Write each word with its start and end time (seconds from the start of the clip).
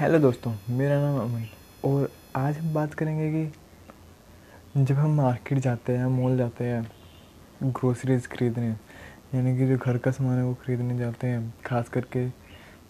Hello 0.00 0.18
दोस्तों, 0.18 0.52
मेरा 0.70 1.00
नाम 1.00 1.18
अमन 1.20 1.46
और 1.84 2.10
आज 2.36 2.58
हम 2.58 2.72
बात 2.74 2.92
करेंगे 2.94 3.30
कि 3.32 4.84
जब 4.84 4.94
हम 4.94 5.16
मार्केट 5.16 5.58
जाते 5.58 5.92
हैं 5.92 6.06
मॉल 6.06 6.36
जाते 6.38 6.64
हैं 6.64 7.72
ग्रोसरीज 7.72 8.26
खरीदने, 8.26 8.68
यानी 8.68 9.56
कि 9.58 9.66
जो 9.68 9.76
घर 9.76 9.98
का 9.98 10.10
सामान 10.10 10.38
है 10.38 10.44
वो 10.44 10.54
खरीदने 10.62 10.98
जाते 10.98 11.26
हैं, 11.26 11.54
खास 11.66 11.88
करके 11.88 12.28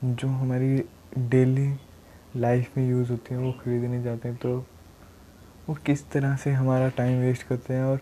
जो 0.04 0.28
हमारी 0.28 0.84
डेली 1.18 1.68
लाइफ 2.36 2.76
में 2.76 2.88
यूज़ 2.90 3.10
होती 3.10 3.34
है 3.34 3.40
वो 3.40 3.52
खरीदने 3.64 4.02
जाते 4.02 4.28
हैं 4.28 4.36
तो 4.36 4.56
वो 5.68 5.78
किस 5.86 6.08
तरह 6.10 6.36
से 6.36 6.52
हमारा 6.52 6.88
टाइम 6.98 7.20
वेस्ट 7.20 7.46
करते 7.48 7.74
हैं 7.74 7.84
और 7.84 8.00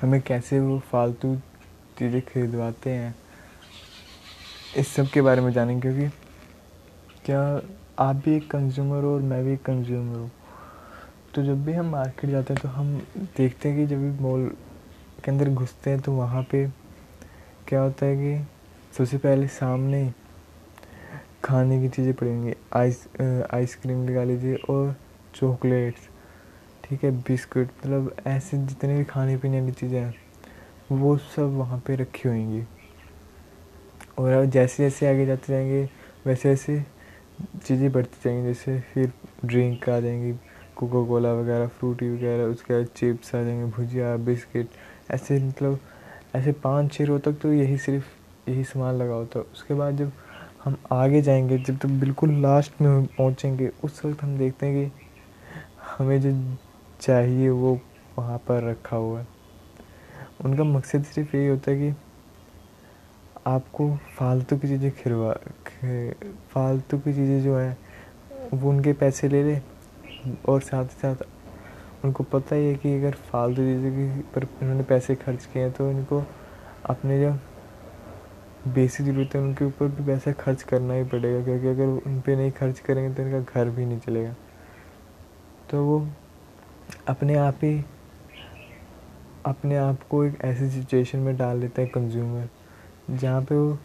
हमें 0.00 0.20
कैसे 0.22 0.60
वो 0.60 0.78
फालतू 0.90 1.36
चीज़ें 1.98 2.20
खरीदवाते 2.22 2.90
हैं, 2.90 3.14
इस 4.76 4.88
सब 4.88 5.08
के 5.08 5.20
बारे 5.22 5.40
में 5.40 5.52
जानेंगे, 5.52 5.80
क्योंकि 5.82 6.23
क्या 7.24 7.40
आप 7.98 8.16
भी 8.16 8.34
एक 8.36 8.50
कंज्यूमर 8.50 9.02
हो 9.02 9.14
और 9.14 9.20
मैं 9.22 9.44
भी 9.44 9.52
एक 9.52 9.62
कंज्यूमर 9.64 10.16
हूँ? 10.16 10.30
तो 11.34 11.42
जब 11.42 11.64
भी 11.64 11.72
हम 11.72 11.86
मार्केट 11.90 12.30
जाते 12.30 12.54
हैं 12.54 12.62
तो 12.62 12.68
हम 12.68 12.92
देखते 13.36 13.68
हैं 13.68 13.78
कि 13.78 13.86
जब 13.86 14.00
भी 14.00 14.22
मॉल 14.22 14.46
के 15.24 15.30
अंदर 15.30 15.48
घुसते 15.50 15.90
हैं 15.90 16.00
तो 16.00 16.12
वहाँ 16.12 16.42
पे 16.50 16.66
क्या 17.68 17.80
होता 17.80 18.06
है 18.06 18.16
कि 18.16 18.46
सबसे 18.98 19.18
पहले 19.18 19.48
सामने 19.48 20.12
खाने 21.44 21.80
की 21.80 21.88
चीज़ें 21.88 22.12
पड़ेंगी। 22.14 22.54
आइस 22.76 23.06
आइसक्रीम 23.54 24.08
लगा 24.08 24.24
लीजिए 24.24 24.54
और 24.70 24.94
चॉकलेट्स 25.34 26.08
ठीक 26.84 27.04
है 27.04 27.10
बिस्कुट 27.20 27.68
मतलब 27.78 28.14
ऐसे 28.26 28.58
जितने 28.66 28.96
भी 28.98 29.04
खाने 29.04 29.36
पीने 29.36 29.60
वाली 29.60 29.72
चीज़ें 29.72 30.00
हैं, 30.00 30.14
वो 30.92 31.16
सब 31.16 31.56
वहाँ 31.58 31.82
पे 31.86 31.96
रखी 31.96 32.28
होंगी। 32.28 32.64
और 34.18 34.44
जैसे 34.46 34.82
जैसे 34.82 35.08
आगे 35.10 35.26
जाते 35.26 35.52
जाएँगे 35.52 35.88
वैसे 36.26 36.48
वैसे 36.48 36.84
चीज़ें 37.64 37.90
बढ़ती 37.92 38.18
जाएँगी, 38.24 38.46
जैसे 38.46 38.78
फिर 38.94 39.12
ड्रिंक 39.44 39.88
आ 39.88 39.98
जाएँगी 40.00 40.32
कोको 40.76 41.04
कोला 41.06 41.32
वगैरह 41.32 41.66
फ्रूटी 41.68 42.10
वगैरह, 42.10 42.44
उसके 42.44 42.74
बाद 42.74 42.86
चिप्स 42.96 43.34
आ 43.34 43.42
जाएँगे 43.42 43.64
भुजिया 43.72 44.16
बिस्किट 44.16 44.68
ऐसे 45.10 45.38
मतलब 45.38 45.78
ऐसे 46.34 46.52
पाँच 46.52 46.92
छः 46.92 47.04
रो 47.04 47.18
तक 47.18 47.38
तो 47.42 47.52
यही 47.52 47.78
सिर्फ़, 47.78 48.04
यही 48.48 48.64
सामान 48.64 48.94
लगा 48.94 49.14
होता 49.14 49.38
है। 49.38 49.44
उसके 49.52 49.74
बाद 49.74 49.96
जब 49.96 50.12
हम 50.64 50.76
आगे 50.92 51.20
जाएँगे, 51.22 51.58
जब 51.58 51.78
तक 51.78 51.88
बिल्कुल 52.00 52.30
लास्ट 52.42 52.80
में 52.80 53.06
पहुँचेंगे, 53.06 53.70
उस 53.84 54.04
वक्त 54.04 54.22
हम 54.22 54.36
देखते 54.38 54.66
हैं 54.66 54.90
कि 54.90 55.06
हमें 55.88 56.20
जो 56.20 56.32
चाहिए 57.00 57.50
वो 57.50 57.78
वहाँ 58.18 58.38
पर 58.38 58.62
रखा 58.62 58.96
हुआ 58.96 59.20
है। 59.20 59.26
उनका 60.44 60.64
मकसद 60.64 61.04
सिर्फ़ 61.04 61.36
यही 61.36 61.46
होता 61.48 61.70
है 61.70 61.76
कि 61.78 61.96
आपको 63.46 63.88
फालतू 64.16 64.56
की 64.56 64.68
चीज़ें 64.68 64.90
खिलवा 65.02 65.32
फालतू 66.50 66.98
की 66.98 67.12
चीज़ें 67.12 67.42
जो 67.42 67.56
हैं, 67.56 67.76
वो 68.54 68.70
उनके 68.70 68.92
पैसे 68.94 69.28
ले 69.28 69.42
ले 69.44 69.58
और 70.48 70.60
साथ 70.62 70.84
ही 70.84 70.98
साथ 71.00 71.24
उनको 72.04 72.24
पता 72.24 72.56
ही 72.56 72.66
है 72.66 72.74
कि 72.74 72.96
अगर 72.98 73.14
फालतू 73.30 73.62
चीज़ों 73.62 73.90
की 73.90 74.22
पर 74.34 74.44
उन्होंने 74.62 74.82
पैसे 74.84 75.14
खर्च 75.16 75.44
किए 75.44 75.62
हैं 75.62 75.72
तो 75.72 75.90
इनको 75.90 76.22
अपने 76.86 77.20
जो 77.20 77.32
बेसिक 78.66 79.06
ज़रूरत 79.06 79.36
उनके 79.36 79.64
ऊपर 79.64 79.88
भी 79.88 80.04
पैसा 80.06 80.32
खर्च 80.34 80.62
करना 80.62 80.94
ही 80.94 81.04
पड़ेगा, 81.04 81.44
क्योंकि 81.44 81.68
अगर 81.68 81.86
उन 82.06 82.20
पर 82.20 82.36
नहीं 82.36 82.50
खर्च 82.52 82.78
करेंगे 82.80 83.14
तो 83.14 83.22
इनका 83.22 83.40
घर 83.52 83.70
भी 83.70 83.84
नहीं 83.86 83.98
चलेगा। 83.98 84.34
तो 85.70 85.84
वो 85.84 86.06
अपने 87.08 87.34
आप 87.36 87.58
ही, 87.62 87.78
अपने 89.46 89.76
आप 89.76 90.02
को 90.10 90.24
एक 90.24 90.40
ऐसी 90.44 90.68
सिचुएशन 90.70 91.18
में 91.18 91.36
डाल 91.36 91.60
देता 91.60 91.82
है 91.82 91.88
कंज्यूमर 91.88 92.48
जहाँ 93.10 93.40
पे 93.42 93.54
वो 93.54 93.78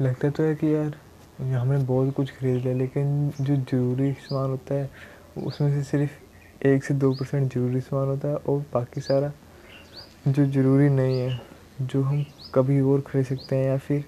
लगता 0.00 0.30
तो 0.30 0.42
है 0.42 0.54
कि 0.54 0.74
यार 0.74 0.96
हमने 1.40 1.78
बहुत 1.78 2.12
कुछ 2.14 2.30
खरीद 2.30 2.62
लिया, 2.64 2.74
लेकिन 2.74 3.32
जो 3.40 3.56
ज़रूरी 3.56 4.12
सामान 4.12 4.50
होता 4.50 4.74
है, 4.74 4.90
उसमें 5.38 5.70
से 5.70 5.82
सिर्फ़ 5.84 6.66
एक 6.66 6.84
से 6.84 6.94
दो 6.94 7.12
परसेंट 7.14 7.52
ज़रूरी 7.54 7.80
सामान 7.80 8.08
होता 8.08 8.28
है 8.28 8.36
और 8.36 8.58
बाकी 8.74 9.00
सारा 9.00 9.32
जो 10.28 10.46
ज़रूरी 10.46 10.88
नहीं 10.88 11.18
है, 11.20 11.40
जो 11.80 12.02
हम 12.02 12.24
कभी 12.54 12.80
और 12.80 13.00
खरीद 13.00 13.24
सकते 13.26 13.56
हैं 13.56 13.66
या 13.66 13.76
फिर 13.78 14.04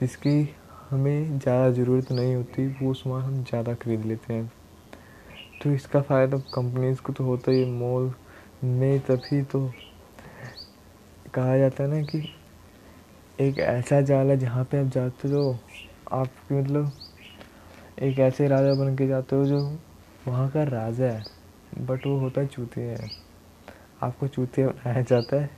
जिसकी 0.00 0.48
हमें 0.90 1.38
ज़्यादा 1.38 1.70
ज़रूरत 1.70 2.12
नहीं 2.12 2.34
होती, 2.34 2.66
वो 2.66 2.94
सामान 2.94 3.22
हम 3.22 3.42
ज़्यादा 3.44 3.74
खरीद 3.74 4.04
लेते 4.04 4.32
हैं। 4.34 4.50
तो 5.62 5.70
इसका 5.70 6.00
फ़ायदा 6.02 6.38
कंपनीज़ 6.54 7.00
को 7.00 7.12
तो 7.12 7.24
होता 7.24 7.52
ही 7.52 7.64
मॉल 7.64 8.10
में 8.64 9.00
तभी 9.00 9.42
तो 9.42 9.60
कहा 11.34 11.56
जाता 11.58 11.82
है 11.84 11.90
ना 11.90 12.02
कि 12.02 12.18
एक 13.40 13.58
ऐसा 13.58 14.00
जाल 14.00 14.26
है 14.26 14.36
जहाँ 14.36 14.64
पे 14.64 14.78
आप 14.78 14.86
जाते 14.86 15.28
हो 15.28 15.58
आपकी 16.12 16.54
मतलब 16.54 16.92
एक 18.02 18.18
ऐसे 18.18 18.48
राजा 18.48 18.74
बन 18.74 18.96
के 18.96 19.06
जाते 19.06 19.36
हो 19.36 19.44
जो 19.44 19.60
वहाँ 20.28 20.48
का 20.50 20.62
राजा 20.62 21.04
है 21.04 21.24
बट 21.78 22.06
वो 22.06 22.16
होता 22.18 22.40
है 22.40 22.46
चूतिया 22.46 22.86
है। 22.86 23.10
आपको 24.02 24.28
चूतिया 24.28 24.68
बनाया 24.68 25.02
जाता 25.02 25.36
है 25.36 25.50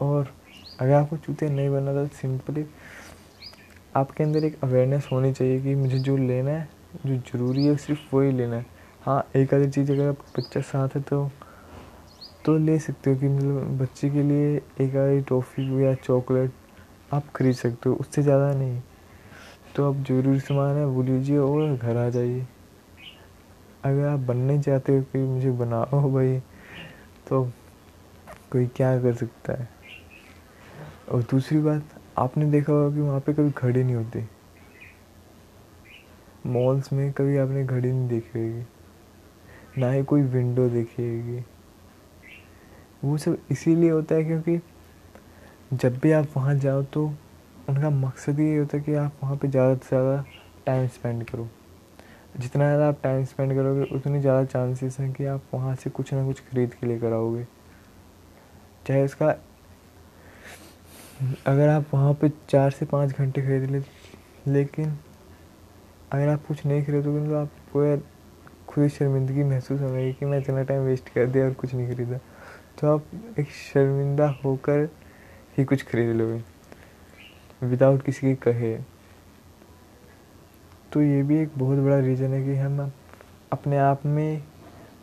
और 0.00 0.34
अगर 0.80 0.92
आपको 0.92 1.16
चूतिया 1.16 1.50
नहीं 1.50 1.70
बनना 1.70 1.92
तो 1.92 2.06
सिंपली 2.16 2.66
आपके 3.96 4.24
अंदर 4.24 4.44
एक 4.44 4.58
अवेयरनेस 4.64 5.08
होनी 5.12 5.32
चाहिए 5.32 5.60
कि 5.60 5.74
मुझे 5.74 5.98
जो 5.98 6.16
लेना 6.16 6.50
है, 6.50 6.68
जो 7.06 7.16
ज़रूरी 7.16 7.66
है, 7.66 7.76
सिर्फ़ 7.76 8.16
वही 8.16 8.32
लेना 8.32 8.56
है। 8.56 8.66
हाँ 9.02 9.30
एक 9.36 9.54
आधी 9.54 9.70
चीज़ 9.70 9.92
अगर 9.92 10.08
आप 10.08 10.18
बच्चा 10.38 10.60
साथ 10.60 10.96
है 10.96 11.02
तो 11.02 11.30
तो 12.44 12.56
ले 12.58 12.78
सकते 12.78 13.10
हो 13.10 13.16
कि 13.16 13.28
मतलब 13.28 13.78
बच्चे 13.78 14.10
के 14.10 14.22
लिए 14.22 14.56
एक 14.80 14.96
आधी 14.96 15.20
टॉफ़ी 15.20 15.84
या 15.84 15.94
चॉकलेट 15.94 16.50
आप 17.14 17.30
खरीद 17.36 17.54
सकते 17.54 17.88
हो, 17.88 17.94
उससे 17.94 18.22
ज़्यादा 18.22 18.52
नहीं। 18.54 18.80
तो 19.76 19.88
आप 19.90 20.04
ज़रूरी 20.06 20.40
सामान 20.40 20.76
है, 20.76 20.84
वो 20.86 21.02
लीजिए 21.02 21.38
और 21.38 21.76
घर 21.76 21.96
आ 21.96 22.08
जाइए। 22.08 22.46
अगर 23.84 24.06
आप 24.06 24.18
बनने 24.18 24.58
चाहते 24.62 24.96
हो 24.96 25.02
कि 25.02 25.18
मुझे 25.18 25.50
बनाओ 25.50 26.10
भाई 26.12 26.38
तो 27.28 27.42
कोई 28.52 28.66
क्या 28.66 28.98
कर 29.02 29.14
सकता 29.14 29.52
है? 29.52 29.68
और 31.12 31.22
दूसरी 31.22 31.58
बात, 31.58 32.00
आपने 32.18 32.50
देखा 32.50 32.72
होगा 32.72 32.94
कि 32.94 33.00
वहाँ 33.00 33.20
पे 33.20 33.32
कभी 33.32 33.50
घड़ी 33.50 33.82
नहीं 33.84 33.94
होती। 33.96 34.24
मॉल्स 36.46 36.92
में 36.92 37.12
कभी 37.12 37.36
आपने 37.36 37.64
घड़ी 37.64 37.92
नहीं 37.92 38.08
देखी 38.08 38.66
ना 39.78 39.90
ही 39.90 40.02
कोई 40.04 40.22
विंडो 40.22 40.68
देखी 40.68 41.44
वो 43.04 43.16
सब 43.18 43.38
इसीलिए 43.50 43.90
होता 43.90 44.14
है 44.14 44.24
क्योंकि 44.24 44.60
जब 45.72 45.98
भी 46.00 46.12
आप 46.12 46.26
वहाँ 46.36 46.54
जाओ 46.56 46.82
तो 46.84 47.04
उनका 47.68 47.88
मकसद 47.90 48.38
ये 48.40 48.56
होता 48.58 48.76
है 48.76 48.82
कि 48.82 48.94
आप 48.94 49.16
वहाँ 49.22 49.36
पे 49.36 49.48
ज़्यादा 49.48 49.74
से 49.74 49.88
ज़्यादा 49.88 50.24
टाइम 50.66 50.86
स्पेंड 50.88 51.24
करो। 51.24 51.48
जितना 52.36 52.64
ज़्यादा 52.66 52.88
आप 52.88 52.98
टाइम 53.02 53.24
स्पेंड 53.24 53.54
करोगे, 53.54 53.84
उतनी 53.96 54.20
ज़्यादा 54.20 54.44
चांसेस 54.44 54.98
हैं 55.00 55.12
कि 55.12 55.24
आप 55.26 55.42
वहाँ 55.54 55.74
से 55.74 55.90
कुछ 55.90 56.12
ना 56.14 56.24
कुछ 56.26 56.40
खरीद 56.40 56.74
के 56.74 56.86
लेकर 56.86 57.12
आओगे। 57.12 57.44
चाहे 58.86 59.04
उसका 59.04 59.28
अगर 61.46 61.68
आप 61.68 61.86
वहाँ 61.94 62.12
पे 62.14 62.28
चार 62.48 62.70
से 62.70 62.86
पाँच 62.86 63.12
घंटे 63.12 63.42
खरीद 63.42 63.70
ले, 63.70 63.80
लेकिन 64.48 64.96
अगर 66.12 66.28
आप 66.28 66.46
कुछ 66.46 66.64
नहीं 66.66 66.84
खरीदोगे 66.84 67.28
तो 67.28 67.36
आपको 67.36 67.96
खुद 68.68 68.88
शर्मिंदगी 68.88 69.42
महसूस 69.44 69.80
होगी 69.80 70.12
कि 70.12 70.26
मैं 70.26 70.38
इतना 70.38 70.62
टाइम 70.62 70.82
वेस्ट 70.82 71.08
कर 71.08 71.26
दिया 71.26 71.44
और 71.44 71.52
कुछ 71.54 71.74
नहीं 71.74 71.94
खरीदा। 71.94 72.18
तो 72.80 72.94
आप 72.94 73.38
एक 73.38 73.50
शर्मिंदा 73.52 74.28
होकर 74.44 74.88
ही 75.58 75.64
कुछ 75.64 75.82
खरीद 75.82 76.16
लोगे। 76.16 76.42
विदाउट 77.66 78.02
किसी 78.02 78.26
के 78.26 78.34
कहे। 78.34 78.76
तो 80.92 81.02
ये 81.02 81.22
भी 81.22 81.38
एक 81.38 81.50
बहुत 81.58 81.78
बड़ा 81.78 81.98
रीज़न 81.98 82.32
है 82.32 82.44
कि 82.44 82.54
हम 82.54 82.92
अपने 83.52 83.78
आप 83.78 84.06
में, 84.06 84.42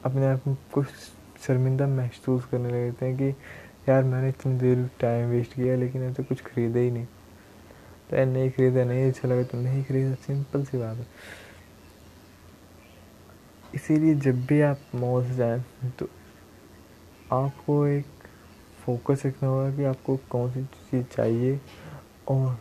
अपने 0.04 0.26
आप 0.26 0.58
को 0.74 0.84
शर्मिंदा 1.42 1.88
महसूस 1.88 2.46
करने 2.46 2.88
लगते 2.88 3.06
हैं 3.06 3.18
कि, 3.18 3.30
यार, 3.90 4.04
मैंने 4.04 4.30
इतनी 4.30 4.58
देर 4.58 4.90
टाइम 5.00 5.30
वेस्ट 5.30 5.54
किया, 5.54 5.76
लेकिन 5.76 6.04
ऐसे 6.04 6.24
कुछ 6.24 6.42
ख़रीदा 6.42 6.80
ही 6.80 6.92
नहीं। 6.92 7.06
तो 8.10 8.26
नहीं 8.26 8.50
ख़रीदा, 8.50 8.84
नहीं 8.84 9.08
अच्छा 9.08 9.28
लगा 9.28 9.44
तो 9.44 9.58
नहीं 9.58 9.84
ख़रीदा 9.84 10.14
सिंपल 10.16 10.64
सी 10.66 10.78
बात 10.78 10.98
है। 10.98 11.08
इसीलिए 13.76 14.16
जब 14.16 14.46
भी 14.46 14.62
आप 14.62 14.80
मॉल 14.96 15.26
से 15.26 15.36
जाएँ 15.36 15.64
तो 16.00 16.10
आपको 17.32 17.88
एक 17.88 18.06
फोकस 18.86 19.26
रखना 19.26 19.50
होगा 19.50 19.70
कि 19.76 19.84
आपको 19.84 20.18
कौन 20.30 20.52
सी 20.52 20.64
चीज़ 20.64 21.06
चाहिए 21.16 21.60
और 22.30 22.58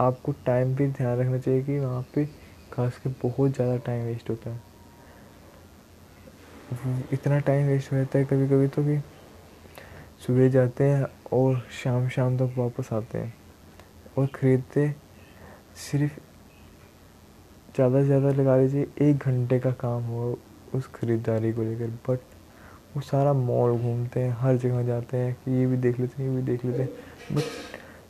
आपको 0.00 0.32
टाइम 0.46 0.74
भी 0.74 0.86
ध्यान 0.88 1.18
रखना 1.18 1.38
चाहिए 1.38 1.62
कि 1.62 1.78
वहाँ 1.78 2.02
पे 2.14 2.24
खास 2.72 2.98
के 2.98 3.10
बहुत 3.22 3.50
ज़्यादा 3.50 3.76
टाइम 3.86 4.04
वेस्ट 4.06 4.30
होता 4.30 4.50
है। 4.50 4.60
इतना 7.12 7.38
टाइम 7.40 7.66
वेस्ट 7.66 7.92
हो 7.92 7.96
जाता 7.96 8.18
है 8.18 8.24
कभी 8.24 8.48
कभी 8.48 8.68
तो 8.68 8.82
कि 8.84 8.98
सुबह 10.26 10.48
जाते 10.48 10.84
हैं 10.84 11.06
और 11.32 11.58
शाम 11.82 12.08
शाम 12.08 12.36
तक 12.38 12.54
वापस 12.58 12.92
आते 12.92 13.18
हैं 13.18 13.34
और 14.18 14.26
ख़रीदते 14.34 14.88
सिर्फ़ 15.90 16.18
ज़्यादा 17.76 18.00
से 18.00 18.06
ज़्यादा 18.06 18.30
लगा 18.32 18.56
लीजिए 18.56 18.86
एक 19.00 19.16
घंटे 19.18 19.58
का 19.60 19.70
काम 19.80 20.02
हो 20.02 20.38
उस 20.74 20.86
ख़रीदारी 20.94 21.52
को 21.52 21.62
लेकर 21.62 21.90
बट 22.08 22.33
वो 22.96 23.00
सारा 23.00 23.32
मॉल 23.32 23.78
घूमते 23.78 24.20
हैं, 24.20 24.36
हर 24.38 24.56
जगह 24.56 24.82
जाते 24.82 25.16
हैं, 25.16 25.34
कि 25.34 25.50
ये 25.50 25.66
भी 25.66 25.76
देख 25.76 26.00
लेते 26.00 26.22
हैं, 26.22 26.30
ये 26.30 26.36
भी 26.36 26.42
देख 26.42 26.64
लेते 26.64 26.82
हैं। 26.82 26.90
बट 27.32 27.42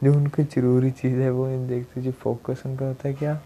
जो 0.04 0.14
उनकी 0.14 0.44
ज़रूरी 0.44 0.90
चीज़ 0.90 1.18
है, 1.18 1.30
वो 1.30 1.46
नहीं 1.46 1.68
देखते 1.68 2.02
जो 2.02 2.12
फोकस 2.12 2.62
उनका 2.66 2.86
होता 2.86 3.08
है, 3.08 3.14
क्या 3.14 3.42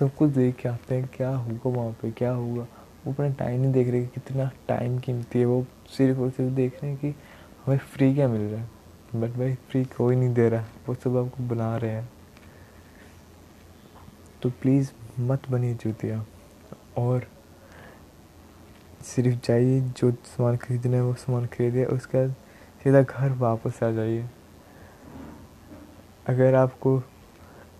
सब 0.00 0.14
कुछ 0.14 0.30
देख 0.30 0.56
के 0.56 0.68
आते 0.68 0.94
हैं, 0.94 1.10
क्या 1.16 1.30
होगा 1.30 1.70
वहाँ 1.70 1.92
पे, 2.02 2.10
क्या 2.10 2.30
होगा 2.30 2.66
वो 3.06 3.12
अपना 3.12 3.28
टाइम 3.28 3.60
नहीं 3.60 3.72
देख 3.72 3.88
रहे 3.88 4.00
कि 4.00 4.20
कितना 4.20 4.50
टाइम 4.68 4.98
कीमती 4.98 5.38
है। 5.38 5.44
वो 5.44 5.66
सिर्फ़ 5.88 6.18
और 6.20 6.30
सिर्फ़ 6.30 6.54
देख 6.54 6.82
रहे 6.82 6.92
हैं 6.92 7.00
कि 7.00 7.14
हमें 7.66 7.78
फ्री 7.78 8.14
क्या 8.14 8.28
मिल 8.28 8.40
रहा 8.40 8.60
है? 8.60 8.70
बट 9.16 9.30
भाई 9.30 9.54
फ्री 9.54 9.84
कोई 9.84 10.16
नहीं 10.16 10.34
दे 10.34 10.48
रहा। 10.48 10.64
वो 10.88 10.94
सब 10.94 11.16
आपको 11.16 11.44
बना 11.48 11.76
रहे 11.76 11.90
हैं। 11.90 12.08
तो 14.42 14.50
प्लीज़ 14.50 14.90
मत 15.20 15.50
बनिए 15.50 15.74
जूतिया 15.74 16.26
और 16.96 17.26
सिर्फ़ 19.06 19.38
जाइए, 19.46 19.80
जो 19.80 20.10
सामान 20.10 20.56
खरीदना 20.56 20.96
है 20.96 21.02
वो 21.02 21.14
सामान 21.14 21.46
खरीदिए, 21.46 21.84
उसके 21.84 22.18
बाद 22.18 22.34
सीधा 22.84 23.02
घर 23.02 23.32
वापस 23.32 23.82
आ 23.82 23.90
जाइए। 23.90 24.28
अगर 26.26 26.54
आपको 26.54 26.96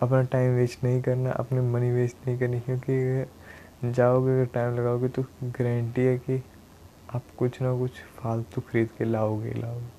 अपना 0.01 0.21
टाइम 0.23 0.55
वेस्ट 0.55 0.83
नहीं 0.83 1.01
करना, 1.01 1.31
अपनी 1.31 1.61
मनी 1.61 1.91
वेस्ट 1.91 2.27
नहीं 2.27 2.37
करनी, 2.39 2.59
क्योंकि 2.59 3.91
जाओगे, 3.91 4.31
अगर 4.31 4.45
टाइम 4.45 4.75
लगाओगे 4.75 5.07
तो 5.07 5.23
गारंटी 5.43 6.01
है 6.01 6.17
कि 6.17 6.43
आप 7.15 7.23
कुछ 7.37 7.61
ना 7.61 7.77
कुछ 7.79 7.91
फालतू 8.17 8.61
खरीद 8.61 8.89
के 8.97 9.05
लाओगे 9.05 9.53
लाओगे। 9.53 9.95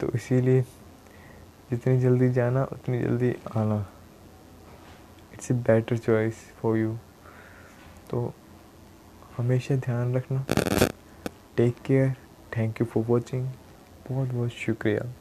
तो 0.00 0.10
इसीलिए 0.14 0.62
जितनी 1.70 2.00
जल्दी 2.00 2.28
जाना, 2.32 2.62
उतनी 2.64 3.02
जल्दी 3.02 3.34
आना। 3.56 3.86
It's 5.34 5.50
a 5.50 5.54
better 5.54 5.98
choice 5.98 6.34
for 6.56 6.76
you 6.78 6.96
तो 8.10 8.32
हमेशा 9.36 9.76
ध्यान 9.76 10.14
रखना। 10.14 10.44
Take 11.56 11.74
care 11.86 12.14
thank 12.56 12.80
you 12.80 12.86
for 12.86 13.04
watching 13.04 13.46
बहुत 14.10 14.28
बहुत 14.28 14.50
शुक्रिया। 14.50 15.12